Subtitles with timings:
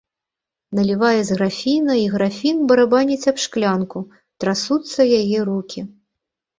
[0.79, 3.99] Налівае з графіна, і графін барабаніць аб шклянку,
[4.43, 5.81] трасуцца яе рукі.